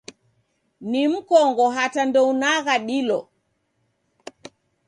Ni 0.89 1.01
mkongo 1.07 1.65
hata 1.75 2.01
ndounagha 2.05 2.75
dilo. 2.87 3.19